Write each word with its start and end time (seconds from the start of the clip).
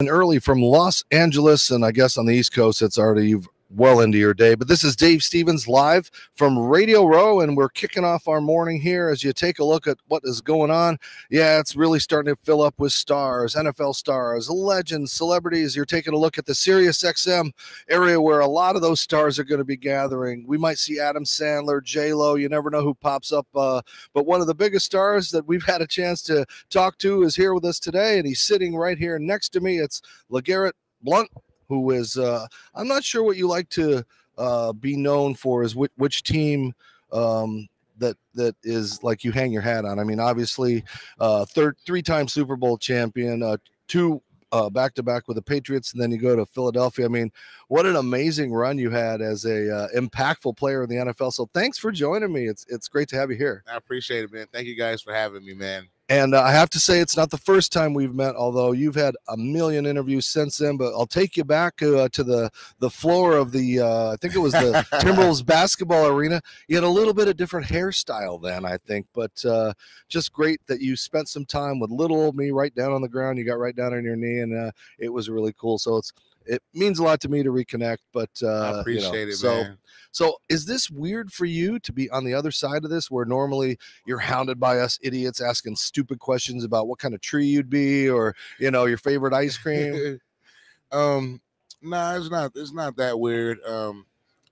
and 0.00 0.08
early 0.08 0.38
from 0.38 0.60
Los 0.60 1.04
Angeles, 1.10 1.70
and 1.70 1.84
I 1.84 1.92
guess 1.92 2.16
on 2.16 2.26
the 2.26 2.34
East 2.34 2.52
Coast, 2.52 2.82
it's 2.82 2.98
already 2.98 3.28
you've 3.28 3.48
well 3.76 4.00
into 4.00 4.18
your 4.18 4.34
day. 4.34 4.54
But 4.54 4.68
this 4.68 4.84
is 4.84 4.96
Dave 4.96 5.22
Stevens 5.22 5.66
live 5.66 6.10
from 6.34 6.58
Radio 6.58 7.04
Row, 7.06 7.40
and 7.40 7.56
we're 7.56 7.68
kicking 7.68 8.04
off 8.04 8.28
our 8.28 8.40
morning 8.40 8.80
here 8.80 9.08
as 9.08 9.24
you 9.24 9.32
take 9.32 9.58
a 9.58 9.64
look 9.64 9.86
at 9.86 9.98
what 10.08 10.22
is 10.24 10.40
going 10.40 10.70
on. 10.70 10.98
Yeah, 11.30 11.58
it's 11.58 11.76
really 11.76 11.98
starting 11.98 12.34
to 12.34 12.40
fill 12.40 12.62
up 12.62 12.74
with 12.78 12.92
stars, 12.92 13.54
NFL 13.54 13.94
stars, 13.96 14.48
legends, 14.48 15.12
celebrities. 15.12 15.74
You're 15.74 15.84
taking 15.84 16.14
a 16.14 16.18
look 16.18 16.38
at 16.38 16.46
the 16.46 16.54
Sirius 16.54 17.02
XM 17.02 17.50
area 17.88 18.20
where 18.20 18.40
a 18.40 18.46
lot 18.46 18.76
of 18.76 18.82
those 18.82 19.00
stars 19.00 19.38
are 19.38 19.44
going 19.44 19.58
to 19.58 19.64
be 19.64 19.76
gathering. 19.76 20.44
We 20.46 20.58
might 20.58 20.78
see 20.78 21.00
Adam 21.00 21.24
Sandler, 21.24 21.82
J 21.82 22.14
Lo. 22.14 22.36
You 22.36 22.48
never 22.48 22.70
know 22.70 22.82
who 22.82 22.94
pops 22.94 23.32
up. 23.32 23.46
Uh, 23.54 23.82
but 24.12 24.26
one 24.26 24.40
of 24.40 24.46
the 24.46 24.54
biggest 24.54 24.86
stars 24.86 25.30
that 25.30 25.46
we've 25.46 25.64
had 25.66 25.82
a 25.82 25.86
chance 25.86 26.22
to 26.22 26.46
talk 26.70 26.98
to 26.98 27.22
is 27.22 27.36
here 27.36 27.54
with 27.54 27.64
us 27.64 27.80
today, 27.80 28.18
and 28.18 28.26
he's 28.26 28.40
sitting 28.40 28.76
right 28.76 28.98
here 28.98 29.18
next 29.18 29.50
to 29.50 29.60
me. 29.60 29.78
It's 29.78 30.00
LeGarrette 30.30 30.72
Blount 31.02 31.28
who 31.68 31.90
is 31.90 32.16
uh, 32.16 32.46
I'm 32.74 32.88
not 32.88 33.04
sure 33.04 33.22
what 33.22 33.36
you 33.36 33.48
like 33.48 33.68
to 33.70 34.04
uh, 34.38 34.72
be 34.72 34.96
known 34.96 35.34
for 35.34 35.62
is 35.62 35.74
which, 35.76 35.92
which 35.96 36.22
team 36.22 36.74
um, 37.12 37.68
that 37.98 38.16
that 38.34 38.56
is 38.62 39.02
like 39.02 39.24
you 39.24 39.32
hang 39.32 39.52
your 39.52 39.62
hat 39.62 39.84
on. 39.84 39.98
I 39.98 40.04
mean, 40.04 40.20
obviously, 40.20 40.84
uh, 41.20 41.44
third 41.44 41.76
three-time 41.86 42.28
Super 42.28 42.56
Bowl 42.56 42.76
champion, 42.76 43.42
uh, 43.42 43.56
two 43.86 44.20
uh, 44.52 44.70
back 44.70 44.94
to 44.94 45.02
back 45.02 45.26
with 45.26 45.36
the 45.36 45.42
Patriots, 45.42 45.92
and 45.92 46.00
then 46.00 46.12
you 46.12 46.18
go 46.18 46.36
to 46.36 46.46
Philadelphia. 46.46 47.04
I 47.04 47.08
mean, 47.08 47.32
what 47.68 47.86
an 47.86 47.96
amazing 47.96 48.52
run 48.52 48.78
you 48.78 48.90
had 48.90 49.20
as 49.20 49.44
a 49.44 49.74
uh, 49.74 49.88
impactful 49.96 50.56
player 50.56 50.84
in 50.84 50.88
the 50.88 50.96
NFL. 50.96 51.32
So 51.32 51.48
thanks 51.52 51.76
for 51.76 51.90
joining 51.90 52.32
me. 52.32 52.46
It's 52.46 52.64
it's 52.68 52.88
great 52.88 53.08
to 53.08 53.16
have 53.16 53.30
you 53.30 53.36
here. 53.36 53.64
I 53.68 53.76
appreciate 53.76 54.24
it, 54.24 54.32
man. 54.32 54.46
Thank 54.52 54.66
you 54.66 54.76
guys 54.76 55.02
for 55.02 55.12
having 55.12 55.44
me, 55.44 55.54
man. 55.54 55.88
And 56.10 56.34
uh, 56.34 56.42
I 56.42 56.52
have 56.52 56.68
to 56.70 56.78
say, 56.78 57.00
it's 57.00 57.16
not 57.16 57.30
the 57.30 57.38
first 57.38 57.72
time 57.72 57.94
we've 57.94 58.14
met, 58.14 58.36
although 58.36 58.72
you've 58.72 58.94
had 58.94 59.14
a 59.28 59.38
million 59.38 59.86
interviews 59.86 60.26
since 60.26 60.58
then. 60.58 60.76
But 60.76 60.92
I'll 60.92 61.06
take 61.06 61.34
you 61.34 61.44
back 61.44 61.82
uh, 61.82 62.10
to 62.10 62.22
the 62.22 62.50
the 62.78 62.90
floor 62.90 63.36
of 63.38 63.52
the, 63.52 63.80
uh, 63.80 64.12
I 64.12 64.16
think 64.16 64.34
it 64.34 64.38
was 64.38 64.52
the 64.52 64.86
Timberwolves 65.00 65.44
basketball 65.44 66.08
arena. 66.08 66.42
You 66.68 66.76
had 66.76 66.84
a 66.84 66.88
little 66.88 67.14
bit 67.14 67.28
of 67.28 67.38
different 67.38 67.66
hairstyle 67.66 68.42
then, 68.42 68.66
I 68.66 68.76
think, 68.76 69.06
but 69.14 69.42
uh, 69.46 69.72
just 70.08 70.32
great 70.34 70.60
that 70.66 70.82
you 70.82 70.94
spent 70.94 71.30
some 71.30 71.46
time 71.46 71.80
with 71.80 71.90
little 71.90 72.20
old 72.20 72.36
me 72.36 72.50
right 72.50 72.74
down 72.74 72.92
on 72.92 73.00
the 73.00 73.08
ground. 73.08 73.38
You 73.38 73.44
got 73.44 73.58
right 73.58 73.74
down 73.74 73.94
on 73.94 74.04
your 74.04 74.16
knee, 74.16 74.40
and 74.40 74.54
uh, 74.54 74.72
it 74.98 75.10
was 75.10 75.30
really 75.30 75.54
cool. 75.58 75.78
So 75.78 75.96
it's 75.96 76.12
it 76.46 76.62
means 76.72 76.98
a 76.98 77.02
lot 77.02 77.20
to 77.22 77.28
me 77.28 77.42
to 77.42 77.50
reconnect. 77.50 77.98
But 78.12 78.30
uh, 78.42 78.46
I 78.46 78.80
appreciate 78.80 79.12
you 79.12 79.26
know, 79.26 79.28
it, 79.28 79.36
so, 79.36 79.62
man. 79.62 79.78
So 80.12 80.36
is 80.48 80.64
this 80.64 80.90
weird 80.90 81.32
for 81.32 81.44
you 81.44 81.78
to 81.80 81.92
be 81.92 82.08
on 82.10 82.24
the 82.24 82.34
other 82.34 82.50
side 82.50 82.84
of 82.84 82.90
this, 82.90 83.10
where 83.10 83.24
normally 83.24 83.78
you're 84.06 84.18
hounded 84.18 84.60
by 84.60 84.78
us 84.78 84.98
idiots 85.02 85.40
asking 85.40 85.76
stupid 85.76 86.18
questions 86.20 86.64
about 86.64 86.86
what 86.86 86.98
kind 86.98 87.14
of 87.14 87.20
tree 87.20 87.46
you'd 87.46 87.70
be, 87.70 88.08
or 88.08 88.34
you 88.58 88.70
know 88.70 88.84
your 88.84 88.98
favorite 88.98 89.34
ice 89.34 89.56
cream? 89.56 90.20
um, 90.92 91.40
nah, 91.82 92.16
it's 92.16 92.30
not. 92.30 92.52
It's 92.54 92.72
not 92.72 92.96
that 92.96 93.18
weird. 93.18 93.58
Um, 93.64 94.06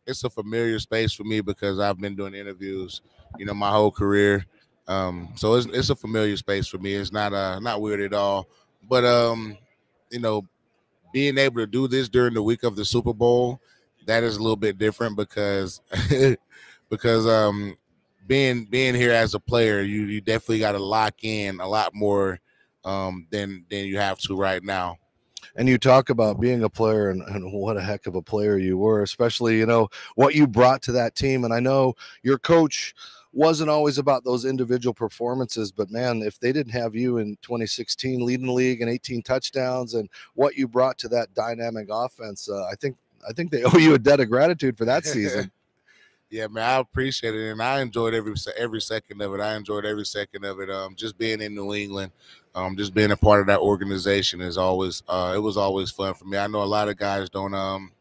it's 0.07 0.25
a 0.25 0.31
familiar 0.31 0.79
space 0.79 1.13
for 1.13 1.25
me 1.25 1.41
because 1.41 1.79
I've 1.79 2.01
been 2.01 2.17
doing 2.17 2.35
interviews, 2.35 3.03
you 3.39 3.47
know, 3.47 3.55
my 3.55 3.71
whole 3.71 3.93
career. 3.93 4.45
Um, 4.89 5.29
so 5.37 5.55
it's 5.55 5.67
it's 5.67 5.91
a 5.91 5.97
familiar 5.97 6.37
space 6.37 6.67
for 6.67 6.79
me. 6.79 6.95
It's 6.95 7.13
not 7.13 7.33
uh 7.33 7.61
not 7.61 7.81
weird 7.81 8.01
at 8.01 8.15
all. 8.15 8.49
But 8.89 9.05
um, 9.05 9.57
you 10.11 10.19
know, 10.19 10.43
being 11.13 11.39
able 11.39 11.57
to 11.61 11.67
do 11.67 11.89
this 11.89 12.09
during 12.09 12.35
the 12.35 12.43
week 12.43 12.63
of 12.63 12.77
the 12.77 12.85
Super 12.85 13.13
Bowl, 13.13 13.61
that 14.07 14.23
is 14.23 14.37
a 14.37 14.43
little 14.43 14.57
bit 14.57 14.79
different 14.79 15.17
because 15.17 15.81
because 16.91 17.27
um 17.27 17.77
being 18.27 18.65
being 18.67 18.95
here 18.95 19.13
as 19.13 19.35
a 19.35 19.41
player, 19.41 19.83
you 19.83 20.03
you 20.03 20.21
definitely 20.21 20.61
got 20.61 20.73
to 20.73 20.79
lock 20.83 21.25
in 21.25 21.61
a 21.61 21.69
lot 21.69 21.95
more 21.95 22.41
um 22.85 23.27
than 23.31 23.65
than 23.71 23.85
you 23.85 23.99
have 23.99 24.19
to 24.19 24.37
right 24.37 24.63
now. 24.65 24.97
and 25.57 25.69
you 25.69 25.79
talk 25.79 26.11
about 26.11 26.41
being 26.41 26.63
a 26.65 26.69
player 26.69 27.11
and, 27.11 27.23
and 27.23 27.53
what 27.53 27.77
a 27.77 27.81
heck 27.83 28.07
of 28.07 28.15
a 28.15 28.23
player 28.23 28.59
you 28.59 28.79
were 28.79 29.03
especially 29.03 29.59
you 29.59 29.67
know 29.67 29.89
what 30.15 30.35
you 30.35 30.47
brought 30.47 30.83
to 30.83 30.93
that 30.93 31.15
team 31.15 31.45
and 31.45 31.53
i 31.55 31.61
know 31.61 31.95
your 32.23 32.39
coach 32.39 32.95
wasn't 33.33 33.69
always 33.69 33.99
about 33.99 34.25
those 34.25 34.45
individual 34.45 34.95
performances 34.95 35.73
but 35.73 35.91
man 35.91 36.23
if 36.23 36.39
they 36.39 36.53
didn't 36.53 36.73
have 36.73 36.95
you 36.95 37.19
in 37.19 37.37
2016 37.43 38.25
leading 38.25 38.47
the 38.47 38.53
league 38.53 38.81
and 38.81 38.91
18 38.91 39.23
touchdowns 39.23 39.95
and 39.95 40.09
what 40.35 40.57
you 40.57 40.69
brought 40.69 40.99
to 40.99 41.09
that 41.09 41.33
dynamic 41.35 41.89
offense 41.91 42.49
uh, 42.49 42.65
i 42.65 42.75
think 42.75 42.97
i 43.29 43.33
think 43.33 43.51
they 43.51 43.63
owe 43.65 43.79
you 43.79 43.95
a 43.95 43.99
debt 43.99 44.21
of 44.21 44.29
gratitude 44.29 44.77
for 44.77 44.85
that 44.85 45.05
season 45.05 45.51
Yeah, 46.33 46.47
man, 46.47 46.65
I 46.65 46.77
appreciate 46.77 47.35
it, 47.35 47.51
and 47.53 47.63
I 47.63 47.83
enjoyed 47.83 48.15
every 48.15 48.35
every 48.57 48.81
second 48.81 49.21
of 49.21 49.35
it. 49.35 49.41
I 49.41 49.55
enjoyed 49.55 49.85
every 49.85 50.07
second 50.07 50.47
of 50.47 50.61
it. 50.61 50.71
Um, 50.71 50.95
just 50.97 51.19
being 51.19 51.43
in 51.43 51.55
New 51.55 51.75
England, 51.75 52.11
um, 52.55 52.75
just 52.75 52.95
being 52.95 53.11
a 53.11 53.17
part 53.19 53.43
of 53.43 53.47
that 53.49 53.61
organization 53.61 54.41
is 54.41 54.57
always 54.57 55.03
uh, 55.09 55.35
it 55.37 55.41
was 55.41 55.59
always 55.59 55.91
fun 55.91 56.15
for 56.15 56.25
me. 56.25 56.39
I 56.39 56.47
know 56.47 56.63
a 56.63 56.65
lot 56.65 56.89
of 56.89 56.97
guys 56.97 57.29
don't 57.29 57.53
um 57.53 57.93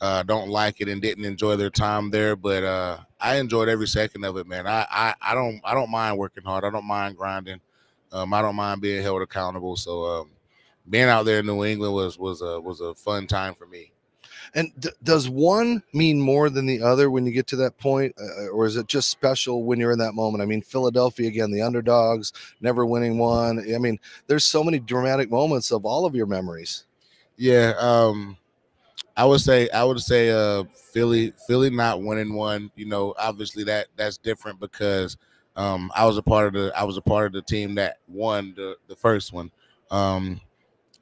uh, 0.00 0.22
don't 0.22 0.48
like 0.50 0.80
it 0.80 0.88
and 0.88 1.00
didn't 1.02 1.24
enjoy 1.24 1.56
their 1.56 1.70
time 1.70 2.10
there, 2.10 2.36
but 2.36 2.62
uh, 2.64 2.98
I 3.20 3.36
enjoyed 3.36 3.68
every 3.68 3.88
second 3.88 4.24
of 4.24 4.36
it, 4.36 4.46
man. 4.46 4.66
I, 4.66 4.86
I 4.90 5.14
I 5.20 5.34
don't 5.34 5.60
I 5.64 5.74
don't 5.74 5.90
mind 5.90 6.18
working 6.18 6.44
hard. 6.44 6.64
I 6.64 6.70
don't 6.70 6.84
mind 6.86 7.16
grinding. 7.16 7.60
Um, 8.12 8.32
I 8.34 8.42
don't 8.42 8.56
mind 8.56 8.80
being 8.82 9.02
held 9.02 9.22
accountable. 9.22 9.76
So 9.76 10.04
um, 10.04 10.30
being 10.88 11.04
out 11.08 11.24
there 11.24 11.40
in 11.40 11.46
New 11.46 11.64
England 11.64 11.94
was 11.94 12.18
was 12.18 12.42
a 12.42 12.60
was 12.60 12.80
a 12.80 12.94
fun 12.94 13.26
time 13.26 13.54
for 13.54 13.66
me. 13.66 13.92
and 14.54 14.72
d- 14.78 14.90
does 15.02 15.28
one 15.28 15.82
mean 15.92 16.20
more 16.20 16.50
than 16.50 16.66
the 16.66 16.82
other 16.82 17.10
when 17.10 17.26
you 17.26 17.32
get 17.32 17.46
to 17.48 17.56
that 17.56 17.76
point 17.78 18.14
uh, 18.20 18.48
or 18.48 18.66
is 18.66 18.76
it 18.76 18.86
just 18.86 19.10
special 19.10 19.64
when 19.64 19.78
you're 19.78 19.92
in 19.92 19.98
that 19.98 20.14
moment 20.14 20.42
i 20.42 20.46
mean 20.46 20.62
philadelphia 20.62 21.28
again 21.28 21.50
the 21.50 21.62
underdogs 21.62 22.32
never 22.60 22.86
winning 22.86 23.18
one 23.18 23.58
i 23.74 23.78
mean 23.78 23.98
there's 24.26 24.44
so 24.44 24.62
many 24.64 24.78
dramatic 24.78 25.30
moments 25.30 25.70
of 25.72 25.84
all 25.84 26.06
of 26.06 26.14
your 26.14 26.26
memories 26.26 26.84
Yeah, 27.36 27.74
um, 27.78 28.36
I 29.16 29.24
would 29.24 29.40
say 29.40 29.68
I 29.70 29.84
would 29.84 30.00
say 30.00 30.30
uh 30.30 30.64
Philly 30.92 31.32
Philly 31.46 31.70
not 31.70 32.02
winning 32.02 32.34
one. 32.34 32.70
You 32.76 32.86
know, 32.86 33.14
obviously 33.18 33.64
that 33.64 33.88
that's 33.96 34.18
different 34.18 34.60
because 34.60 35.16
um 35.56 35.90
I 35.94 36.06
was 36.06 36.18
a 36.18 36.22
part 36.22 36.46
of 36.48 36.52
the 36.52 36.72
I 36.76 36.84
was 36.84 36.96
a 36.96 37.02
part 37.02 37.26
of 37.26 37.32
the 37.32 37.42
team 37.42 37.74
that 37.76 37.98
won 38.08 38.54
the 38.56 38.76
the 38.88 38.96
first 38.96 39.32
one. 39.32 39.50
Um, 39.90 40.40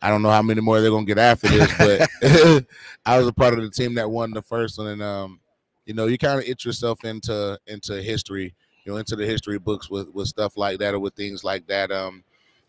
I 0.02 0.10
don't 0.10 0.22
know 0.22 0.30
how 0.30 0.42
many 0.42 0.60
more 0.60 0.80
they're 0.80 0.90
gonna 0.90 1.06
get 1.06 1.18
after 1.18 1.48
this, 1.48 1.72
but 1.78 2.08
I 3.06 3.18
was 3.18 3.26
a 3.26 3.32
part 3.32 3.54
of 3.54 3.62
the 3.62 3.70
team 3.70 3.94
that 3.94 4.10
won 4.10 4.32
the 4.32 4.42
first 4.42 4.78
one, 4.78 4.88
and 4.88 5.02
um, 5.02 5.40
you 5.86 5.94
know, 5.94 6.06
you 6.06 6.18
kind 6.18 6.38
of 6.38 6.46
itch 6.46 6.64
yourself 6.64 7.04
into 7.04 7.58
into 7.66 8.02
history, 8.02 8.54
you 8.84 8.92
know, 8.92 8.98
into 8.98 9.16
the 9.16 9.26
history 9.26 9.58
books 9.58 9.88
with 9.88 10.08
with 10.10 10.28
stuff 10.28 10.56
like 10.56 10.78
that 10.80 10.94
or 10.94 11.00
with 11.00 11.14
things 11.14 11.42
like 11.42 11.66
that. 11.68 11.90
Um, 11.90 12.22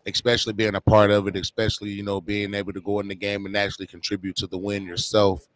especially 0.06 0.52
being 0.52 0.74
a 0.74 0.80
part 0.80 1.10
of 1.10 1.26
it, 1.26 1.36
especially 1.36 1.90
you 1.90 2.02
know 2.02 2.20
being 2.20 2.54
able 2.54 2.72
to 2.72 2.80
go 2.80 3.00
in 3.00 3.08
the 3.08 3.14
game 3.14 3.46
and 3.46 3.56
actually 3.56 3.86
contribute 3.86 4.36
to 4.36 4.46
the 4.46 4.58
win 4.58 4.84
yourself. 4.84 5.46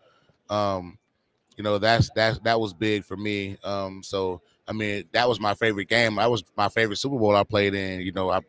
Um, 0.48 0.98
you 1.56 1.64
know 1.64 1.78
that's 1.78 2.10
that's 2.14 2.38
that 2.40 2.58
was 2.58 2.72
big 2.72 3.04
for 3.04 3.16
me. 3.16 3.56
Um, 3.62 4.02
so 4.02 4.40
I 4.66 4.72
mean 4.72 5.04
that 5.12 5.28
was 5.28 5.40
my 5.40 5.54
favorite 5.54 5.88
game. 5.88 6.16
That 6.16 6.30
was 6.30 6.42
my 6.56 6.68
favorite 6.68 6.96
Super 6.96 7.18
Bowl 7.18 7.36
I 7.36 7.44
played 7.44 7.74
in. 7.74 8.00
You 8.00 8.12
know 8.12 8.30
I 8.30 8.40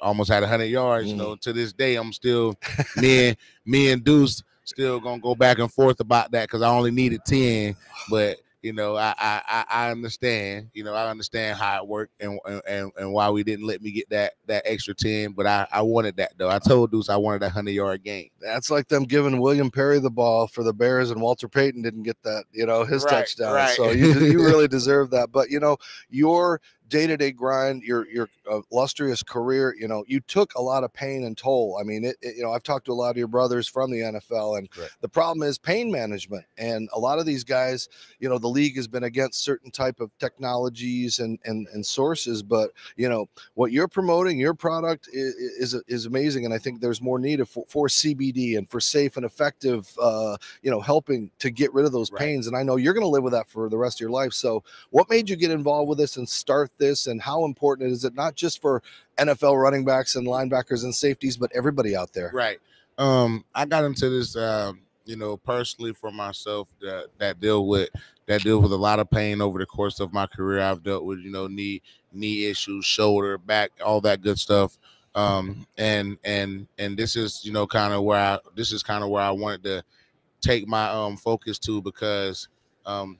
almost 0.00 0.30
had 0.30 0.44
hundred 0.44 0.66
yards. 0.66 1.08
You 1.08 1.16
know 1.16 1.36
to 1.36 1.52
this 1.52 1.72
day 1.72 1.96
I'm 1.96 2.12
still 2.12 2.54
me 2.96 3.28
and 3.28 3.36
me 3.64 3.92
and 3.92 4.02
Deuce 4.02 4.42
still 4.64 5.00
gonna 5.00 5.20
go 5.20 5.34
back 5.34 5.58
and 5.58 5.72
forth 5.72 6.00
about 6.00 6.30
that 6.32 6.48
because 6.48 6.62
I 6.62 6.70
only 6.70 6.90
needed 6.90 7.24
ten, 7.26 7.76
but 8.08 8.38
you 8.62 8.72
know, 8.72 8.96
I, 8.96 9.14
I 9.18 9.64
I- 9.68 9.90
understand. 9.90 10.70
You 10.72 10.84
know, 10.84 10.94
I 10.94 11.10
understand 11.10 11.58
how 11.58 11.82
it 11.82 11.88
worked 11.88 12.12
and 12.20 12.38
and 12.66 12.92
and 12.96 13.12
why 13.12 13.28
we 13.30 13.42
didn't 13.42 13.66
let 13.66 13.82
me 13.82 13.90
get 13.90 14.08
that 14.10 14.34
that 14.46 14.62
extra 14.64 14.94
ten. 14.94 15.32
But 15.32 15.46
I 15.46 15.66
I 15.72 15.82
wanted 15.82 16.16
that 16.16 16.32
though. 16.38 16.48
I 16.50 16.58
told 16.58 16.90
Deuce 16.92 17.08
I 17.08 17.16
wanted 17.16 17.42
that 17.42 17.50
hundred 17.50 17.72
yard 17.72 18.02
game. 18.04 18.30
that's 18.40 18.70
like 18.70 18.88
them 18.88 19.04
giving 19.04 19.40
william 19.40 19.70
perry 19.70 19.98
the 19.98 20.10
ball 20.10 20.46
for 20.46 20.62
the 20.64 20.72
bears 20.72 21.10
and 21.10 21.20
walter 21.20 21.48
payton 21.48 21.82
didn't 21.82 22.02
get 22.04 22.20
that 22.22 22.44
you 22.52 22.66
know 22.66 22.84
his 22.84 23.04
Right, 23.04 23.10
touchdown 23.10 23.54
right. 23.54 23.76
so 23.76 23.90
you, 23.90 24.12
you 24.20 24.38
really 24.44 24.68
deserve 24.68 25.10
that 25.10 25.30
but 25.32 25.50
you 25.50 25.60
know 25.60 25.76
your 26.10 26.60
day-to-day 26.92 27.32
grind 27.32 27.82
your 27.82 28.06
your 28.08 28.28
uh, 28.50 28.60
illustrious 28.70 29.22
career 29.22 29.74
you 29.80 29.88
know 29.88 30.04
you 30.06 30.20
took 30.20 30.54
a 30.54 30.62
lot 30.62 30.84
of 30.84 30.92
pain 30.92 31.24
and 31.24 31.36
toll. 31.38 31.78
I 31.80 31.84
mean 31.84 32.04
it, 32.04 32.16
it- 32.22 32.36
you 32.36 32.42
know 32.42 32.52
i've 32.52 32.62
talked 32.62 32.86
to 32.86 32.92
a 32.92 32.94
lot 32.94 33.10
of 33.10 33.16
your 33.16 33.28
brothers 33.28 33.66
from 33.68 33.90
the 33.90 34.00
nfl 34.00 34.58
and 34.58 34.68
the 35.00 35.08
problem 35.08 35.42
is 35.48 35.58
pain 35.58 35.90
management 35.90 36.44
and 36.58 36.88
a 36.92 36.98
lot 36.98 37.18
of 37.18 37.26
these 37.26 37.44
guys 37.44 37.88
you 38.20 38.28
know 38.28 38.38
the 38.38 38.48
league 38.48 38.76
has 38.76 38.88
been 38.88 39.04
against 39.04 39.42
certain 39.42 39.70
type 39.70 40.00
of 40.00 40.10
technologies 40.18 41.18
and 41.18 41.38
and, 41.44 41.66
and 41.74 41.84
sources 41.84 42.42
but 42.42 42.70
you 42.96 43.08
know 43.08 43.26
what 43.54 43.72
you're 43.72 43.88
promoting 43.88 44.38
your 44.38 44.54
product 44.54 45.08
is 45.12 45.34
is, 45.74 45.82
is 45.88 46.06
amazing 46.06 46.44
and 46.44 46.54
i 46.54 46.58
think 46.58 46.80
there's 46.80 47.00
more 47.02 47.18
need 47.18 47.46
for, 47.48 47.64
for 47.68 47.86
cbd 47.88 48.58
and 48.58 48.68
for 48.70 48.80
safe 48.80 49.16
and 49.16 49.24
effective 49.26 49.88
uh 50.00 50.36
you 50.62 50.70
know 50.70 50.80
helping 50.80 51.30
to 51.38 51.50
get 51.50 51.72
rid 51.74 51.84
of 51.86 51.92
those 51.92 52.10
Right. 52.10 52.20
pains 52.20 52.46
and 52.46 52.56
i 52.56 52.62
know 52.62 52.76
you're 52.76 52.94
going 52.94 53.04
to 53.04 53.08
live 53.08 53.22
with 53.22 53.32
that 53.32 53.48
for 53.48 53.68
the 53.68 53.78
rest 53.78 53.96
of 53.96 54.00
your 54.00 54.10
life. 54.10 54.32
So 54.32 54.62
what 54.90 55.08
made 55.10 55.28
you 55.28 55.36
get 55.36 55.50
involved 55.50 55.88
with 55.88 55.98
this 55.98 56.16
and 56.16 56.28
start 56.28 56.70
this 56.82 57.06
and 57.06 57.22
how 57.22 57.44
important 57.44 57.90
is 57.90 58.04
it 58.04 58.14
not 58.14 58.34
just 58.34 58.60
for 58.60 58.82
nfl 59.18 59.60
running 59.62 59.84
backs 59.84 60.16
and 60.16 60.26
linebackers 60.26 60.82
and 60.82 60.94
safeties 60.94 61.36
but 61.36 61.50
everybody 61.54 61.94
out 61.96 62.12
there 62.12 62.30
Right. 62.34 62.58
Um, 62.98 63.44
I 63.54 63.64
got 63.64 63.84
into 63.84 64.08
this, 64.10 64.36
um, 64.36 64.80
you 65.04 65.16
know, 65.16 65.36
personally 65.36 65.92
for 65.92 66.10
myself 66.10 66.68
that 66.80 67.08
that 67.18 67.40
deal 67.40 67.66
with 67.66 67.88
that 68.26 68.42
deal 68.42 68.60
with 68.60 68.72
a 68.72 68.76
lot 68.76 69.00
of 69.00 69.10
pain 69.10 69.40
over 69.40 69.58
the 69.58 69.66
course 69.66 70.00
of 70.00 70.12
my 70.12 70.26
career. 70.26 70.60
I've 70.60 70.82
dealt 70.82 71.04
with, 71.04 71.18
you 71.20 71.30
know, 71.30 71.46
knee 71.46 71.82
knee 72.12 72.46
issues, 72.46 72.84
shoulder, 72.84 73.38
back, 73.38 73.72
all 73.84 74.00
that 74.02 74.22
good 74.22 74.38
stuff. 74.38 74.78
Um, 75.14 75.66
and 75.76 76.18
and 76.24 76.66
and 76.78 76.96
this 76.96 77.16
is 77.16 77.44
you 77.44 77.52
know 77.52 77.66
kind 77.66 77.92
of 77.92 78.02
where 78.02 78.18
I 78.18 78.38
this 78.54 78.72
is 78.72 78.82
kind 78.82 79.02
of 79.02 79.10
where 79.10 79.22
I 79.22 79.30
wanted 79.30 79.62
to 79.64 79.84
take 80.40 80.66
my 80.66 80.88
um 80.88 81.16
focus 81.16 81.58
to 81.60 81.82
because 81.82 82.48
um 82.86 83.18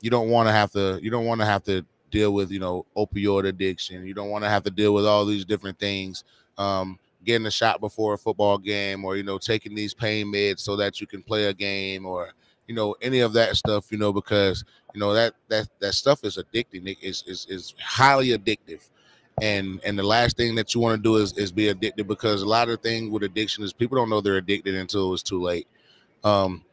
you 0.00 0.10
don't 0.10 0.30
want 0.30 0.48
to 0.48 0.52
have 0.52 0.72
to 0.72 0.98
you 1.02 1.10
don't 1.10 1.26
want 1.26 1.40
to 1.40 1.46
have 1.46 1.62
to 1.64 1.84
deal 2.10 2.32
with 2.32 2.50
you 2.50 2.60
know 2.60 2.86
opioid 2.96 3.46
addiction. 3.46 4.06
You 4.06 4.14
don't 4.14 4.30
want 4.30 4.44
to 4.44 4.50
have 4.50 4.62
to 4.64 4.70
deal 4.70 4.94
with 4.94 5.06
all 5.06 5.24
these 5.24 5.44
different 5.44 5.78
things. 5.78 6.24
Um, 6.58 6.98
getting 7.24 7.46
a 7.46 7.50
shot 7.50 7.80
before 7.80 8.14
a 8.14 8.18
football 8.18 8.58
game, 8.58 9.04
or 9.04 9.16
you 9.16 9.22
know 9.22 9.38
taking 9.38 9.74
these 9.74 9.94
pain 9.94 10.26
meds 10.26 10.60
so 10.60 10.76
that 10.76 11.00
you 11.00 11.06
can 11.06 11.22
play 11.22 11.46
a 11.46 11.54
game, 11.54 12.06
or 12.06 12.32
you 12.66 12.74
know 12.74 12.94
any 13.02 13.20
of 13.20 13.32
that 13.34 13.56
stuff. 13.56 13.90
You 13.90 13.98
know 13.98 14.12
because 14.12 14.64
you 14.94 15.00
know 15.00 15.12
that 15.14 15.34
that 15.48 15.68
that 15.80 15.94
stuff 15.94 16.24
is 16.24 16.36
addicting. 16.38 16.96
It's 17.00 17.22
is 17.24 17.46
is 17.48 17.74
highly 17.80 18.28
addictive 18.28 18.88
and 19.42 19.80
and 19.84 19.98
the 19.98 20.02
last 20.02 20.36
thing 20.36 20.54
that 20.54 20.74
you 20.74 20.80
want 20.80 20.96
to 20.98 21.02
do 21.02 21.16
is 21.16 21.36
is 21.36 21.52
be 21.52 21.68
addicted 21.68 22.08
because 22.08 22.42
a 22.42 22.46
lot 22.46 22.68
of 22.68 22.80
things 22.80 23.10
with 23.10 23.22
addiction 23.22 23.62
is 23.64 23.72
people 23.72 23.96
don't 23.96 24.08
know 24.08 24.20
they're 24.20 24.36
addicted 24.36 24.74
until 24.74 25.12
it's 25.12 25.22
too 25.22 25.40
late 25.42 25.66
um 26.24 26.64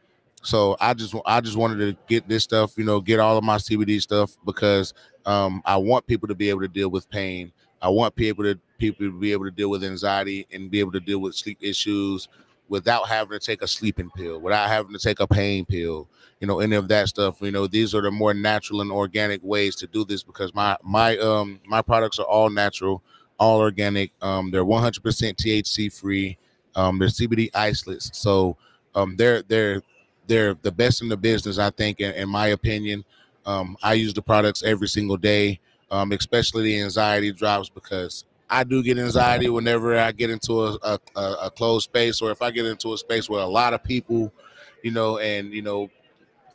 so 0.42 0.76
i 0.80 0.94
just 0.94 1.14
i 1.26 1.40
just 1.40 1.56
wanted 1.56 1.76
to 1.78 1.96
get 2.08 2.26
this 2.28 2.42
stuff 2.44 2.76
you 2.78 2.84
know 2.84 3.00
get 3.00 3.20
all 3.20 3.36
of 3.36 3.44
my 3.44 3.56
cbd 3.56 4.00
stuff 4.00 4.36
because 4.46 4.94
um 5.26 5.62
i 5.64 5.76
want 5.76 6.06
people 6.06 6.28
to 6.28 6.34
be 6.34 6.50
able 6.50 6.60
to 6.60 6.68
deal 6.68 6.90
with 6.90 7.08
pain. 7.10 7.52
I 7.82 7.88
want 7.88 8.14
people 8.14 8.44
to 8.44 8.58
people 8.78 9.06
to 9.06 9.12
be 9.12 9.32
able 9.32 9.44
to 9.44 9.50
deal 9.50 9.68
with 9.68 9.84
anxiety 9.84 10.46
and 10.50 10.70
be 10.70 10.80
able 10.80 10.92
to 10.92 11.00
deal 11.00 11.18
with 11.18 11.34
sleep 11.34 11.58
issues 11.60 12.28
without 12.68 13.08
having 13.08 13.38
to 13.38 13.44
take 13.44 13.60
a 13.60 13.68
sleeping 13.68 14.10
pill 14.16 14.40
without 14.40 14.68
having 14.68 14.92
to 14.92 14.98
take 14.98 15.20
a 15.20 15.26
pain 15.26 15.66
pill 15.66 16.08
you 16.40 16.46
know 16.46 16.60
any 16.60 16.76
of 16.76 16.88
that 16.88 17.08
stuff. 17.08 17.40
You 17.40 17.50
know 17.50 17.66
these 17.66 17.94
are 17.94 18.02
the 18.02 18.10
more 18.10 18.34
natural 18.34 18.80
and 18.80 18.92
organic 18.92 19.42
ways 19.42 19.76
to 19.76 19.86
do 19.86 20.04
this 20.04 20.22
because 20.22 20.54
my 20.54 20.76
my 20.82 21.16
um 21.18 21.60
my 21.66 21.80
products 21.82 22.18
are 22.18 22.26
all 22.26 22.50
natural 22.50 23.02
all 23.38 23.60
organic. 23.60 24.12
Um 24.22 24.50
they're 24.50 24.64
100% 24.64 25.00
thc 25.00 25.92
free. 25.98 26.36
Um 26.74 26.98
they're 26.98 27.08
cbd 27.08 27.50
isolates. 27.54 28.10
So 28.18 28.56
um 28.94 29.16
they're 29.16 29.42
they're 29.42 29.82
they're 30.26 30.54
the 30.62 30.72
best 30.72 31.02
in 31.02 31.08
the 31.08 31.16
business 31.16 31.58
i 31.58 31.68
think 31.68 32.00
in, 32.00 32.12
in 32.12 32.28
my 32.28 32.46
opinion 32.48 33.04
um 33.46 33.76
i 33.82 33.92
use 33.92 34.14
the 34.14 34.22
products 34.22 34.62
every 34.62 34.88
single 34.88 35.16
day 35.16 35.58
um 35.90 36.12
especially 36.12 36.62
the 36.64 36.80
anxiety 36.80 37.32
drops 37.32 37.68
because 37.68 38.24
I 38.50 38.62
do 38.62 38.82
get 38.82 38.98
anxiety 38.98 39.48
whenever 39.48 39.98
I 39.98 40.12
get 40.12 40.30
into 40.30 40.64
a, 40.64 40.78
a, 40.82 40.98
a, 41.16 41.50
closed 41.50 41.84
space 41.84 42.20
or 42.20 42.30
if 42.30 42.42
I 42.42 42.50
get 42.50 42.66
into 42.66 42.92
a 42.92 42.98
space 42.98 43.28
where 43.28 43.40
a 43.40 43.46
lot 43.46 43.72
of 43.72 43.82
people, 43.82 44.32
you 44.82 44.90
know, 44.90 45.18
and 45.18 45.52
you 45.52 45.62
know, 45.62 45.90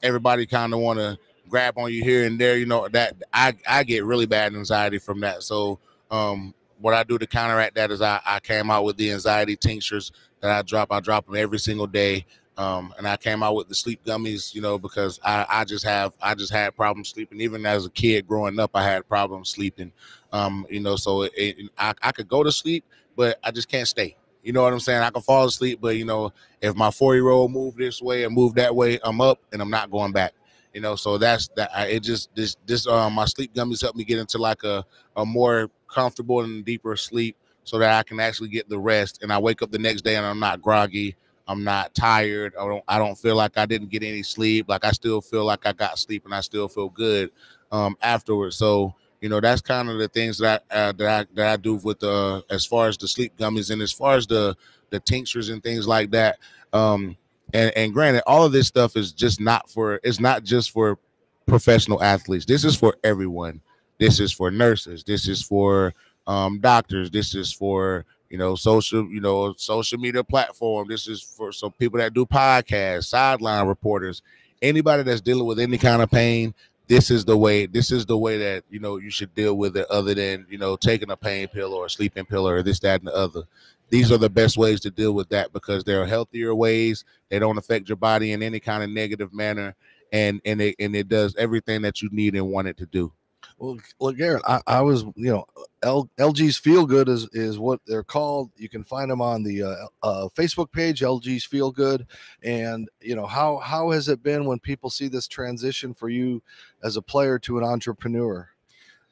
everybody 0.01 0.45
kind 0.45 0.73
of 0.73 0.79
want 0.79 0.99
to 0.99 1.17
grab 1.49 1.77
on 1.77 1.91
you 1.91 2.03
here 2.03 2.25
and 2.25 2.39
there. 2.39 2.57
You 2.57 2.65
know 2.65 2.87
that 2.89 3.15
I 3.33 3.55
I 3.67 3.83
get 3.83 4.05
really 4.05 4.25
bad 4.25 4.53
anxiety 4.53 4.99
from 4.99 5.19
that. 5.21 5.43
So 5.43 5.79
um, 6.11 6.53
what 6.79 6.93
I 6.93 7.03
do 7.03 7.17
to 7.17 7.27
counteract 7.27 7.75
that 7.75 7.91
is 7.91 8.01
I, 8.01 8.21
I 8.25 8.39
came 8.39 8.69
out 8.69 8.85
with 8.85 8.97
the 8.97 9.11
anxiety 9.11 9.55
tinctures 9.55 10.11
that 10.41 10.51
I 10.51 10.61
drop. 10.61 10.91
I 10.91 10.99
drop 10.99 11.25
them 11.25 11.35
every 11.35 11.59
single 11.59 11.87
day. 11.87 12.25
Um, 12.59 12.93
and 12.97 13.07
I 13.07 13.15
came 13.15 13.41
out 13.41 13.55
with 13.55 13.69
the 13.69 13.75
sleep 13.75 14.03
gummies, 14.05 14.53
you 14.53 14.61
know, 14.61 14.77
because 14.77 15.17
I, 15.23 15.45
I 15.49 15.63
just 15.63 15.85
have 15.85 16.13
I 16.21 16.35
just 16.35 16.51
had 16.51 16.75
problems 16.75 17.07
sleeping. 17.07 17.39
Even 17.39 17.65
as 17.65 17.85
a 17.85 17.89
kid 17.89 18.27
growing 18.27 18.59
up, 18.59 18.71
I 18.73 18.83
had 18.83 19.07
problems 19.07 19.47
sleeping. 19.49 19.93
Um, 20.33 20.67
you 20.69 20.81
know, 20.81 20.97
so 20.97 21.21
it, 21.21 21.31
it, 21.37 21.57
I, 21.77 21.93
I 22.03 22.11
could 22.11 22.27
go 22.27 22.43
to 22.43 22.51
sleep, 22.51 22.83
but 23.15 23.39
I 23.45 23.51
just 23.51 23.69
can't 23.69 23.87
stay. 23.87 24.17
You 24.43 24.51
know 24.51 24.61
what 24.61 24.73
I'm 24.73 24.81
saying? 24.81 25.01
I 25.01 25.09
can 25.09 25.21
fall 25.21 25.45
asleep, 25.45 25.79
but 25.81 25.95
you 25.95 26.03
know, 26.03 26.33
if 26.61 26.75
my 26.75 26.91
four 26.91 27.15
year 27.15 27.29
old 27.29 27.53
moved 27.53 27.77
this 27.77 28.01
way 28.01 28.25
and 28.25 28.35
moved 28.35 28.57
that 28.57 28.75
way, 28.75 28.99
I'm 29.03 29.21
up 29.21 29.39
and 29.53 29.61
I'm 29.61 29.69
not 29.69 29.89
going 29.89 30.11
back. 30.11 30.33
You 30.73 30.81
know, 30.81 30.97
so 30.97 31.17
that's 31.17 31.47
that. 31.55 31.71
I, 31.73 31.87
it 31.87 32.03
just 32.03 32.35
this 32.35 32.57
this 32.65 32.87
um 32.87 33.13
my 33.13 33.25
sleep 33.25 33.53
gummies 33.53 33.81
help 33.81 33.95
me 33.95 34.03
get 34.03 34.19
into 34.19 34.37
like 34.37 34.65
a 34.65 34.85
a 35.15 35.25
more 35.25 35.71
comfortable 35.89 36.41
and 36.41 36.65
deeper 36.65 36.97
sleep, 36.97 37.37
so 37.63 37.79
that 37.79 37.93
I 37.97 38.03
can 38.03 38.19
actually 38.19 38.49
get 38.49 38.67
the 38.67 38.79
rest. 38.79 39.23
And 39.23 39.31
I 39.31 39.37
wake 39.37 39.61
up 39.61 39.71
the 39.71 39.79
next 39.79 40.01
day 40.01 40.17
and 40.17 40.25
I'm 40.25 40.39
not 40.41 40.61
groggy. 40.61 41.15
I'm 41.49 41.63
not 41.63 41.95
tired. 41.95 42.53
I 42.57 42.65
don't 42.67 42.83
I 42.87 42.99
don't 42.99 43.17
feel 43.17 43.35
like 43.35 43.57
I 43.57 43.65
didn't 43.65 43.89
get 43.89 44.03
any 44.03 44.21
sleep. 44.21 44.69
Like 44.69 44.85
I 44.85 44.91
still 44.91 45.19
feel 45.19 45.45
like 45.45 45.65
I 45.65 45.73
got 45.73 45.97
sleep 45.97 46.23
and 46.25 46.33
I 46.33 46.41
still 46.41 46.67
feel 46.67 46.89
good 46.89 47.31
um 47.71 47.97
afterwards. 48.03 48.55
So 48.55 48.93
you 49.19 49.29
know 49.29 49.41
that's 49.41 49.61
kind 49.61 49.89
of 49.89 49.97
the 49.97 50.07
things 50.07 50.37
that 50.37 50.63
I, 50.69 50.75
uh, 50.75 50.91
that 50.93 51.09
I 51.09 51.33
that 51.33 51.47
I 51.47 51.57
do 51.57 51.75
with 51.75 51.99
the 52.01 52.11
uh, 52.11 52.41
as 52.53 52.67
far 52.67 52.87
as 52.87 52.97
the 52.97 53.07
sleep 53.07 53.35
gummies 53.35 53.71
and 53.71 53.81
as 53.81 53.91
far 53.91 54.15
as 54.15 54.27
the 54.27 54.55
the 54.91 54.99
tinctures 54.99 55.49
and 55.49 55.63
things 55.63 55.87
like 55.87 56.11
that. 56.11 56.37
Um, 56.71 57.17
and 57.51 57.75
and 57.75 57.93
granted, 57.93 58.21
all 58.27 58.45
of 58.45 58.51
this 58.51 58.67
stuff 58.67 58.95
is 58.95 59.11
just 59.11 59.41
not 59.41 59.71
for 59.71 59.99
it's 60.03 60.19
not 60.19 60.43
just 60.43 60.69
for 60.69 60.99
professional 61.47 62.01
athletes. 62.03 62.45
This 62.45 62.63
is 62.63 62.75
for 62.75 62.95
everyone. 63.03 63.59
This 63.97 64.19
is 64.19 64.31
for 64.31 64.51
nurses. 64.51 65.03
This 65.03 65.27
is 65.27 65.41
for 65.41 65.95
um, 66.27 66.59
doctors. 66.59 67.09
This 67.09 67.33
is 67.33 67.51
for 67.51 68.05
you 68.29 68.37
know 68.37 68.55
social 68.55 69.09
you 69.09 69.21
know 69.21 69.53
social 69.57 69.99
media 69.99 70.23
platform. 70.23 70.87
This 70.87 71.07
is 71.07 71.21
for 71.21 71.51
some 71.51 71.71
people 71.71 71.99
that 71.99 72.13
do 72.13 72.25
podcasts, 72.25 73.05
sideline 73.05 73.67
reporters, 73.67 74.21
anybody 74.61 75.03
that's 75.03 75.21
dealing 75.21 75.45
with 75.45 75.59
any 75.59 75.77
kind 75.77 76.01
of 76.01 76.11
pain 76.11 76.53
this 76.89 77.11
is 77.11 77.23
the 77.23 77.37
way 77.37 77.67
this 77.67 77.91
is 77.91 78.05
the 78.07 78.17
way 78.17 78.37
that 78.39 78.63
you 78.69 78.79
know 78.79 78.97
you 78.97 79.11
should 79.11 79.33
deal 79.35 79.55
with 79.55 79.77
it 79.77 79.85
other 79.91 80.15
than 80.15 80.45
you 80.49 80.57
know 80.57 80.75
taking 80.75 81.11
a 81.11 81.15
pain 81.15 81.47
pill 81.47 81.73
or 81.73 81.85
a 81.85 81.89
sleeping 81.89 82.25
pill 82.25 82.49
or 82.49 82.61
this 82.63 82.79
that 82.79 82.99
and 82.99 83.07
the 83.07 83.15
other. 83.15 83.43
These 83.91 84.11
are 84.11 84.17
the 84.17 84.29
best 84.29 84.57
ways 84.57 84.79
to 84.81 84.91
deal 84.91 85.13
with 85.13 85.29
that 85.29 85.53
because 85.53 85.83
there 85.83 86.01
are 86.01 86.05
healthier 86.05 86.53
ways. 86.53 87.05
They 87.29 87.39
don't 87.39 87.57
affect 87.57 87.89
your 87.89 87.95
body 87.95 88.33
in 88.33 88.43
any 88.43 88.59
kind 88.59 88.83
of 88.83 88.89
negative 88.89 89.33
manner 89.33 89.75
and 90.11 90.41
and 90.45 90.59
it 90.61 90.75
and 90.79 90.95
it 90.95 91.07
does 91.07 91.35
everything 91.35 91.83
that 91.83 92.01
you 92.01 92.09
need 92.11 92.35
and 92.35 92.49
want 92.49 92.67
it 92.67 92.77
to 92.77 92.87
do 92.87 93.11
well, 93.57 93.77
look, 93.99 94.17
Garrett, 94.17 94.43
I, 94.47 94.61
I 94.67 94.81
was, 94.81 95.03
you 95.15 95.31
know, 95.31 95.45
L, 95.83 96.09
LG's 96.17 96.57
Feel 96.57 96.85
Good 96.85 97.09
is 97.09 97.27
is 97.33 97.59
what 97.59 97.79
they're 97.85 98.03
called. 98.03 98.51
You 98.57 98.69
can 98.69 98.83
find 98.83 99.09
them 99.09 99.21
on 99.21 99.43
the 99.43 99.63
uh, 99.63 99.75
uh, 100.03 100.27
Facebook 100.35 100.71
page, 100.71 101.01
LG's 101.01 101.45
Feel 101.45 101.71
Good. 101.71 102.05
And 102.43 102.89
you 103.01 103.15
know, 103.15 103.25
how 103.25 103.57
how 103.57 103.91
has 103.91 104.07
it 104.07 104.23
been 104.23 104.45
when 104.45 104.59
people 104.59 104.89
see 104.89 105.07
this 105.07 105.27
transition 105.27 105.93
for 105.93 106.09
you 106.09 106.41
as 106.83 106.97
a 106.97 107.01
player 107.01 107.39
to 107.39 107.57
an 107.57 107.63
entrepreneur? 107.63 108.49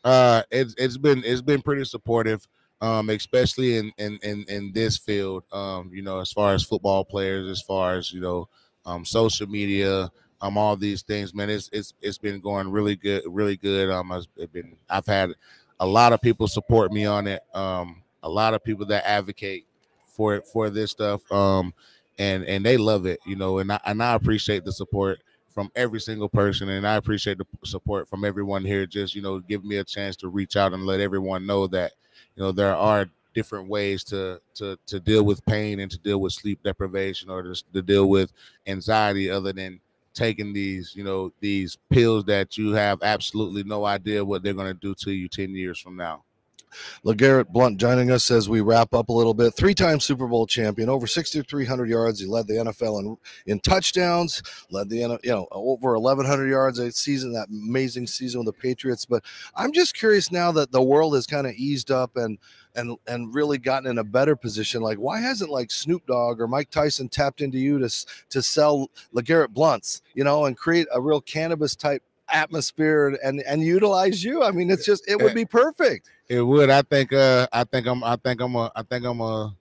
Uh, 0.04 0.44
it's 0.52 0.76
it's 0.78 0.98
been 0.98 1.24
it's 1.26 1.42
been 1.42 1.62
pretty 1.62 1.86
supportive, 1.86 2.48
um, 2.82 3.10
especially 3.10 3.78
in 3.78 3.92
in 3.98 4.20
in 4.24 4.46
in 4.48 4.72
this 4.74 4.98
field. 4.98 5.44
Um, 5.52 5.92
you 5.94 6.02
know, 6.02 6.20
as 6.20 6.32
far 6.32 6.54
as 6.54 6.64
football 6.64 7.04
players, 7.04 7.50
as 7.50 7.62
far 7.62 7.96
as 7.96 8.12
you 8.14 8.22
know, 8.22 8.50
um, 8.86 9.06
social 9.06 9.48
media 9.48 10.10
um 10.42 10.58
all 10.58 10.76
these 10.76 11.02
things 11.02 11.34
man. 11.34 11.50
It's 11.50 11.70
it's 11.74 11.94
it's 12.02 12.18
been 12.18 12.40
going 12.40 12.70
really 12.72 12.96
good 12.96 13.24
really 13.28 13.58
good. 13.58 13.90
Um 13.90 14.12
i've 14.12 14.28
been 14.52 14.76
i've 14.90 15.06
had 15.06 15.34
a 15.80 15.86
lot 15.86 16.14
of 16.14 16.22
people 16.22 16.48
support 16.48 16.92
me 16.92 17.06
on 17.06 17.28
it. 17.28 17.44
Um 17.54 18.04
a 18.24 18.30
lot 18.30 18.54
of 18.54 18.64
people 18.64 18.86
that 18.88 19.08
advocate 19.08 19.66
for 20.06 20.36
it 20.36 20.46
for 20.48 20.70
this 20.70 20.92
stuff. 20.92 21.30
Um 21.32 21.74
and 22.20 22.44
and 22.46 22.66
they 22.66 22.78
love 22.78 23.06
it 23.06 23.20
you 23.28 23.36
know 23.36 23.60
and 23.60 23.72
I, 23.72 23.80
and 23.86 24.02
I 24.02 24.16
appreciate 24.16 24.66
the 24.66 24.72
support 24.72 25.20
from 25.50 25.72
every 25.76 26.00
single 26.00 26.30
person 26.30 26.70
and 26.70 26.88
i 26.88 26.96
appreciate 26.96 27.38
the 27.38 27.46
support 27.64 28.08
from 28.08 28.24
everyone 28.26 28.64
here. 28.66 28.86
Just 28.86 29.16
you 29.16 29.22
know 29.22 29.40
give 29.40 29.64
me 29.64 29.78
a 29.78 29.84
chance 29.84 30.16
to 30.18 30.28
reach 30.30 30.56
out 30.56 30.74
and 30.74 30.86
let 30.86 31.00
everyone 31.00 31.46
know 31.46 31.68
that 31.68 31.94
you 32.36 32.44
know 32.44 32.52
there 32.52 32.76
are 32.76 33.08
different 33.34 33.70
ways 33.70 34.04
to 34.04 34.42
to 34.56 34.78
to 34.88 35.00
deal 35.00 35.24
with 35.24 35.46
pain 35.46 35.80
and 35.80 35.92
to 35.92 36.00
deal 36.00 36.20
with 36.20 36.34
sleep 36.34 36.60
deprivation 36.64 37.30
or 37.30 37.44
to, 37.44 37.54
to 37.72 37.82
deal 37.84 38.10
with 38.10 38.32
anxiety 38.66 39.30
other 39.30 39.54
than 39.54 39.80
taking 40.18 40.54
these, 40.54 40.96
you 40.96 41.04
know, 41.06 41.32
these 41.42 41.78
pills 41.92 42.26
that 42.26 42.58
you 42.58 42.74
have 42.74 43.04
absolutely 43.04 43.64
no 43.64 43.86
idea 43.86 44.26
what 44.26 44.44
they're 44.44 44.54
going 44.54 44.74
to 44.74 44.80
do 44.80 44.96
to 44.96 45.12
you 45.14 45.30
10 45.30 45.52
years 45.52 45.80
from 45.80 45.98
now. 45.98 46.24
LeGarrette 47.06 47.50
Blount 47.50 47.78
joining 47.78 48.12
us 48.12 48.30
as 48.32 48.50
we 48.50 48.62
wrap 48.62 48.94
up 48.94 49.10
a 49.10 49.14
little 49.14 49.34
bit. 49.34 49.54
Three-time 49.56 50.00
Super 50.00 50.28
Bowl 50.28 50.48
champion, 50.48 50.90
over 50.90 51.08
6,300 51.08 51.90
yards. 51.90 52.20
He 52.20 52.26
led 52.26 52.48
the 52.48 52.56
NFL 52.56 53.00
in, 53.02 53.18
in 53.46 53.60
touchdowns, 53.60 54.42
led 54.70 54.90
the 54.90 54.98
you 54.98 55.30
know 55.30 55.48
over 55.52 55.98
1,100 55.98 56.48
yards 56.50 56.80
a 56.80 56.92
season. 56.92 57.34
That 57.34 57.50
amazing 57.50 58.08
season 58.08 58.40
with 58.40 58.48
the 58.48 58.62
Patriots. 58.62 59.06
But 59.06 59.24
I'm 59.56 59.72
just 59.72 59.96
curious 59.96 60.32
now 60.32 60.52
that 60.54 60.72
the 60.72 60.82
world 60.82 61.16
has 61.16 61.28
kind 61.28 61.48
of 61.48 61.54
eased 61.54 61.92
up 61.92 62.16
and 62.16 62.38
and 62.76 62.98
and 63.08 63.34
really 63.34 63.58
gotten 63.58 63.90
in 63.90 63.98
a 63.98 64.04
better 64.04 64.36
position. 64.36 64.82
Like, 64.82 64.98
why 64.98 65.20
hasn't 65.20 65.50
like 65.50 65.72
Snoop 65.72 66.06
Dogg 66.06 66.40
or 66.40 66.48
Mike 66.48 66.70
Tyson 66.70 67.10
tapped 67.10 67.42
into 67.42 67.58
you 67.58 67.80
to 67.80 68.06
to 68.30 68.42
sell 68.42 68.90
LeGarrette 69.14 69.50
Blounts, 69.50 70.02
you 70.14 70.24
know, 70.24 70.46
and 70.46 70.56
create 70.58 70.88
a 70.94 71.02
real 71.02 71.22
cannabis 71.22 71.76
type 71.76 72.04
atmosphere 72.32 73.18
and 73.24 73.42
and 73.42 73.62
utilize 73.62 74.24
you? 74.24 74.44
I 74.44 74.52
mean, 74.52 74.70
it's 74.70 74.86
just 74.86 75.08
it 75.08 75.22
would 75.22 75.36
be 75.36 75.46
perfect. 75.46 76.10
It 76.30 76.42
would. 76.42 76.70
I 76.70 76.82
think. 76.82 77.14
Uh, 77.14 77.48
I 77.52 77.64
think 77.64 77.88
I'm. 77.88 78.04
I 78.04 78.16
think 78.16 78.42
I'm 78.42 78.56
a. 78.56 78.72
I 78.76 78.84
think 78.84 79.06
I'm 79.06 79.22
a. 79.22 79.56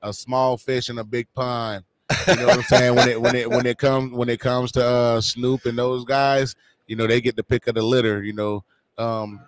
A 0.00 0.12
small 0.12 0.56
fish 0.56 0.90
in 0.90 0.98
a 0.98 1.02
big 1.04 1.26
pond. 1.34 1.82
You 2.28 2.36
know 2.36 2.46
what 2.46 2.58
I'm 2.58 2.62
saying? 2.62 2.94
When 2.94 3.08
it 3.08 3.20
when 3.20 3.34
it 3.34 3.50
when 3.50 3.66
it 3.66 3.78
comes 3.78 4.12
when 4.12 4.28
it 4.28 4.38
comes 4.38 4.70
to 4.72 4.84
uh 4.84 5.20
Snoop 5.20 5.66
and 5.66 5.76
those 5.76 6.04
guys, 6.04 6.54
you 6.86 6.94
know, 6.94 7.08
they 7.08 7.20
get 7.20 7.34
the 7.34 7.42
pick 7.42 7.66
of 7.66 7.74
the 7.74 7.82
litter. 7.82 8.22
You 8.22 8.32
know, 8.32 8.64
um, 8.96 9.40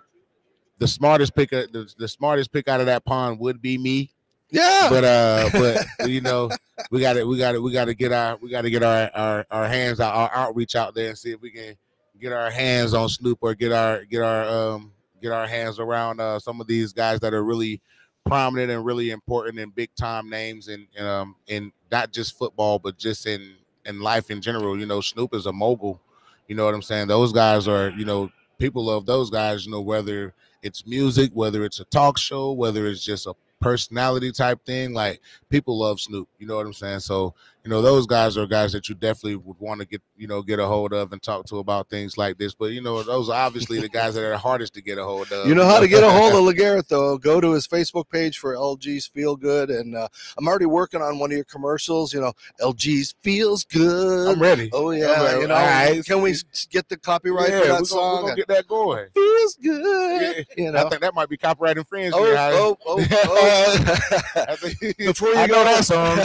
the 0.77 0.89
smartest 0.89 1.35
pick 1.35 1.53
of, 1.53 1.71
the, 1.71 1.89
the 1.97 2.09
smartest 2.09 2.51
pick 2.51 2.67
out 2.67 2.81
of 2.81 2.87
that 2.87 3.05
pond 3.05 3.39
would 3.39 3.61
be 3.61 3.77
me. 3.77 4.11
Yeah. 4.49 4.87
But 4.89 5.03
uh 5.05 5.49
but 5.53 6.09
you 6.09 6.19
know, 6.19 6.49
we 6.91 6.99
got 6.99 7.13
to 7.13 7.23
we 7.23 7.37
got 7.37 7.53
to 7.53 7.61
we 7.61 7.71
got 7.71 7.85
to 7.85 7.93
get 7.93 8.11
our 8.11 8.35
we 8.41 8.49
got 8.49 8.63
to 8.63 8.69
get 8.69 8.83
our, 8.83 9.09
our 9.13 9.45
our 9.51 9.67
hands 9.69 10.01
out 10.01 10.13
our 10.13 10.31
outreach 10.35 10.75
out 10.75 10.93
there 10.93 11.07
and 11.07 11.17
see 11.17 11.31
if 11.31 11.41
we 11.41 11.51
can 11.51 11.77
get 12.21 12.31
our 12.31 12.51
hands 12.51 12.93
on 12.93 13.09
Snoop 13.09 13.39
or 13.41 13.55
get 13.55 13.71
our 13.71 14.05
get 14.05 14.21
our 14.21 14.47
um 14.47 14.91
get 15.21 15.31
our 15.31 15.47
hands 15.47 15.79
around 15.79 16.21
uh 16.21 16.39
some 16.39 16.61
of 16.61 16.67
these 16.67 16.93
guys 16.93 17.19
that 17.19 17.33
are 17.33 17.43
really 17.43 17.81
prominent 18.25 18.71
and 18.71 18.85
really 18.85 19.09
important 19.09 19.59
and 19.59 19.73
big 19.73 19.89
time 19.95 20.29
names 20.29 20.67
in 20.67 20.87
um 20.99 21.35
in 21.47 21.71
not 21.91 22.11
just 22.11 22.37
football 22.37 22.77
but 22.79 22.97
just 22.97 23.25
in 23.25 23.55
in 23.85 23.99
life 23.99 24.29
in 24.31 24.41
general. 24.41 24.77
You 24.77 24.85
know, 24.85 25.01
Snoop 25.01 25.33
is 25.33 25.45
a 25.45 25.53
mogul. 25.53 25.99
You 26.47 26.55
know 26.55 26.65
what 26.65 26.73
I'm 26.73 26.81
saying? 26.81 27.07
Those 27.07 27.31
guys 27.31 27.67
are, 27.67 27.89
you 27.89 28.05
know, 28.05 28.29
people 28.57 28.85
love 28.85 29.05
those 29.05 29.29
guys, 29.29 29.65
you 29.65 29.71
know, 29.71 29.81
whether 29.81 30.33
it's 30.61 30.85
music, 30.85 31.31
whether 31.33 31.63
it's 31.63 31.79
a 31.79 31.85
talk 31.85 32.17
show, 32.17 32.51
whether 32.51 32.87
it's 32.87 33.03
just 33.03 33.25
a 33.25 33.33
personality 33.59 34.31
type 34.31 34.63
thing. 34.65 34.93
Like 34.93 35.21
people 35.49 35.77
love 35.77 35.99
Snoop. 35.99 36.27
You 36.39 36.47
know 36.47 36.57
what 36.57 36.65
I'm 36.65 36.73
saying? 36.73 36.99
So 36.99 37.33
you 37.63 37.69
know 37.69 37.81
those 37.81 38.07
guys 38.07 38.37
are 38.37 38.47
guys 38.47 38.71
that 38.71 38.89
you 38.89 38.95
definitely 38.95 39.35
would 39.35 39.57
want 39.59 39.81
to 39.81 39.87
get 39.87 40.01
you 40.17 40.27
know 40.27 40.41
get 40.41 40.59
a 40.59 40.65
hold 40.65 40.93
of 40.93 41.11
and 41.13 41.21
talk 41.21 41.45
to 41.45 41.57
about 41.57 41.89
things 41.89 42.17
like 42.17 42.37
this. 42.37 42.55
But 42.55 42.71
you 42.71 42.81
know 42.81 43.03
those 43.03 43.29
are 43.29 43.45
obviously 43.45 43.79
the 43.79 43.89
guys 43.89 44.15
that 44.15 44.23
are 44.23 44.29
the 44.29 44.37
hardest 44.37 44.73
to 44.75 44.81
get 44.81 44.97
a 44.97 45.03
hold 45.03 45.31
of. 45.31 45.47
You 45.47 45.53
know 45.53 45.65
how 45.65 45.79
to 45.79 45.87
get 45.87 46.03
a 46.03 46.09
hold 46.09 46.33
of 46.33 46.39
LeGarrette 46.55 46.87
though. 46.87 47.17
Go 47.17 47.39
to 47.39 47.51
his 47.51 47.67
Facebook 47.67 48.09
page 48.09 48.39
for 48.39 48.55
LG's 48.55 49.07
Feel 49.07 49.35
Good, 49.35 49.69
and 49.69 49.95
uh, 49.95 50.07
I'm 50.37 50.47
already 50.47 50.65
working 50.65 51.01
on 51.01 51.19
one 51.19 51.31
of 51.31 51.35
your 51.35 51.45
commercials. 51.45 52.13
You 52.13 52.21
know, 52.21 52.33
LG's 52.59 53.13
feels 53.21 53.63
good. 53.65 54.27
I'm 54.27 54.41
ready. 54.41 54.69
Oh 54.73 54.91
yeah, 54.91 55.23
ready. 55.23 55.41
you 55.41 55.47
know. 55.47 55.55
All 55.55 55.65
right. 55.65 56.03
Can 56.05 56.21
we 56.21 56.35
get 56.69 56.89
the 56.89 56.97
copyright 56.97 57.49
yeah, 57.49 57.59
for 57.59 57.65
that 57.65 57.71
we're 57.71 57.75
gonna, 57.75 57.85
song? 57.85 58.15
we're 58.15 58.29
gonna 58.29 58.35
get 58.37 58.47
that 58.47 58.67
going. 58.67 59.07
feels 59.13 59.55
good. 59.55 60.45
Yeah. 60.57 60.63
You 60.65 60.71
know. 60.71 60.85
I 60.85 60.89
think 60.89 61.01
that 61.01 61.13
might 61.13 61.29
be 61.29 61.37
copyright 61.37 61.77
infringement. 61.77 62.15
Oh, 62.15 62.77
oh, 62.85 63.05
oh, 63.05 64.25
oh. 64.35 64.57
Before 64.97 65.29
you 65.29 65.35
I 65.35 65.47
go, 65.47 65.53
know 65.53 65.63
that 65.63 65.85
song. 65.85 66.19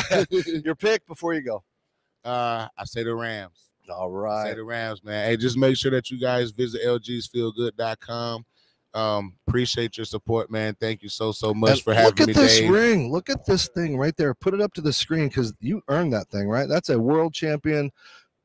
your 0.64 0.74
pick 0.74 1.06
before 1.06 1.25
you 1.34 1.42
go. 1.42 1.62
uh, 2.24 2.68
I 2.76 2.84
say 2.84 3.02
the 3.04 3.14
Rams. 3.14 3.70
All 3.88 4.10
right. 4.10 4.48
Say 4.48 4.54
the 4.54 4.64
Rams, 4.64 5.04
man. 5.04 5.28
Hey, 5.28 5.36
just 5.36 5.56
make 5.56 5.76
sure 5.76 5.90
that 5.92 6.10
you 6.10 6.18
guys 6.18 6.50
visit 6.50 6.80
lgsfeelgood.com. 6.84 8.44
Um, 8.94 9.34
appreciate 9.46 9.96
your 9.98 10.06
support, 10.06 10.50
man. 10.50 10.74
Thank 10.80 11.02
you 11.02 11.08
so 11.10 11.30
so 11.30 11.52
much 11.52 11.70
And 11.72 11.80
for 11.82 11.94
having 11.94 12.14
me. 12.14 12.20
look 12.20 12.20
at 12.20 12.26
me, 12.28 12.32
this 12.32 12.58
Dave. 12.60 12.70
ring. 12.70 13.12
Look 13.12 13.28
at 13.28 13.44
this 13.44 13.68
thing 13.68 13.98
right 13.98 14.16
there. 14.16 14.32
Put 14.34 14.54
it 14.54 14.60
up 14.62 14.72
to 14.74 14.80
the 14.80 14.92
screen 14.92 15.28
because 15.28 15.52
you 15.60 15.82
earned 15.88 16.12
that 16.14 16.28
thing, 16.30 16.48
right? 16.48 16.66
That's 16.68 16.88
a 16.88 16.98
world 16.98 17.34
champion, 17.34 17.90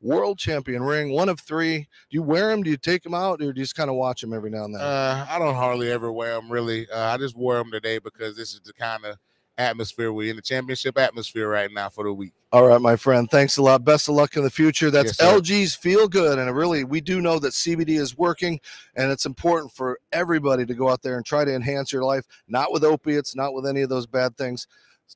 world 0.01 0.37
champion 0.37 0.83
ring, 0.83 1.11
one 1.13 1.29
of 1.29 1.39
three. 1.39 1.79
Do 1.79 1.87
you 2.09 2.21
wear 2.21 2.49
them? 2.49 2.63
Do 2.63 2.69
you 2.69 2.75
take 2.77 3.01
them 3.01 3.13
out, 3.13 3.35
or 3.35 3.37
do 3.37 3.45
you 3.47 3.53
just 3.53 3.75
kind 3.75 3.89
of 3.89 3.95
watch 3.95 4.19
them 4.21 4.33
every 4.33 4.49
now 4.49 4.65
and 4.65 4.75
then? 4.75 4.81
Uh, 4.81 5.25
I 5.29 5.39
don't 5.39 5.55
hardly 5.55 5.89
ever 5.89 6.11
wear 6.11 6.33
them 6.33 6.51
really. 6.51 6.85
Uh, 6.89 6.99
I 7.13 7.17
just 7.17 7.35
wore 7.37 7.55
them 7.55 7.71
today 7.71 7.99
because 7.99 8.35
this 8.35 8.53
is 8.53 8.59
the 8.65 8.73
kind 8.73 9.05
of 9.05 9.15
atmosphere 9.57 10.11
we're 10.11 10.29
in 10.29 10.35
the 10.35 10.41
championship 10.41 10.97
atmosphere 10.97 11.47
right 11.47 11.69
now 11.71 11.89
for 11.89 12.03
the 12.03 12.13
week. 12.13 12.33
All 12.51 12.67
right, 12.67 12.81
my 12.81 12.95
friend. 12.95 13.29
Thanks 13.29 13.57
a 13.57 13.61
lot. 13.61 13.83
Best 13.85 14.09
of 14.09 14.15
luck 14.15 14.35
in 14.35 14.43
the 14.43 14.49
future. 14.49 14.91
That's 14.91 15.17
Yes. 15.19 15.21
LG's 15.21 15.75
Feel 15.75 16.07
Good. 16.07 16.37
And 16.39 16.53
really, 16.55 16.83
we 16.83 16.99
do 16.99 17.21
know 17.21 17.39
that 17.39 17.53
CBD 17.53 17.97
is 17.99 18.17
working, 18.17 18.59
and 18.95 19.11
it's 19.11 19.25
important 19.25 19.71
for 19.71 19.99
everybody 20.11 20.65
to 20.65 20.73
go 20.73 20.89
out 20.89 21.01
there 21.01 21.15
and 21.15 21.25
try 21.25 21.45
to 21.45 21.53
enhance 21.53 21.93
your 21.93 22.03
life, 22.03 22.25
not 22.47 22.71
with 22.73 22.83
opiates, 22.83 23.35
not 23.35 23.53
with 23.53 23.65
any 23.65 23.81
of 23.81 23.89
those 23.89 24.05
bad 24.07 24.35
things. 24.37 24.67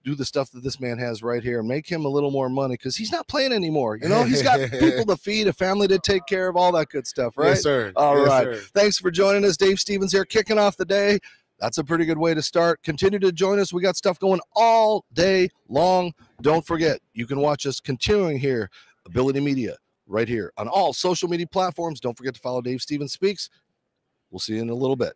Do 0.04 0.13
the 0.13 0.25
stuff 0.25 0.51
that 0.51 0.62
this 0.62 0.82
man 0.82 0.98
has 0.98 1.24
right 1.24 1.42
here 1.42 1.60
and 1.60 1.68
make 1.70 1.88
him 1.89 2.04
a 2.04 2.10
little 2.10 2.30
more 2.30 2.50
money 2.50 2.74
because 2.74 2.98
he's 2.98 3.13
not 3.13 3.30
playing 3.30 3.54
anymore. 3.54 3.96
You 3.96 4.10
know, 4.10 4.24
he's 4.25 4.42
got 4.44 4.60
people 4.80 5.06
to 5.06 5.15
feed, 5.15 5.48
a 5.48 5.54
family 5.54 5.88
to 5.88 5.98
take 6.00 6.25
care 6.27 6.50
of, 6.50 6.58
all 6.58 6.74
that 6.74 6.89
good 6.89 7.08
stuff, 7.08 7.38
right? 7.38 7.50
Yes, 7.51 7.63
sir. 7.63 7.94
All 7.96 8.18
Yes, 8.20 8.27
right. 8.27 8.44
sir. 8.44 8.62
Thanks 8.74 8.98
for 8.98 9.10
joining 9.10 9.46
us. 9.46 9.56
Dave 9.56 9.80
Stevens 9.80 10.12
here, 10.12 10.25
kicking 10.25 10.60
off 10.60 10.75
the 10.75 10.84
day. 10.84 11.20
That's 11.59 11.77
a 11.77 11.83
pretty 11.83 12.05
good 12.05 12.17
way 12.17 12.33
to 12.33 12.41
start. 12.41 12.83
Continue 12.83 13.19
to 13.19 13.31
join 13.31 13.59
us. 13.59 13.71
We 13.71 13.81
got 13.81 13.95
stuff 13.95 14.19
going 14.19 14.41
all 14.55 15.05
day 15.13 15.50
long. 15.69 16.13
Don't 16.41 16.65
forget, 16.65 17.00
you 17.13 17.25
can 17.25 17.39
watch 17.39 17.65
us 17.65 17.79
continuing 17.79 18.38
here, 18.38 18.69
Ability 19.05 19.39
Media, 19.39 19.77
right 20.05 20.27
here 20.27 20.51
on 20.57 20.67
all 20.67 20.93
social 20.93 21.29
media 21.29 21.47
platforms. 21.47 22.00
Don't 22.00 22.17
forget 22.17 22.33
to 22.35 22.41
follow 22.41 22.62
Dave 22.62 22.81
Stevens 22.81 23.13
Speaks. 23.13 23.50
We'll 24.29 24.39
see 24.39 24.55
you 24.55 24.62
in 24.62 24.69
a 24.69 24.75
little 24.75 24.97
bit. 24.97 25.13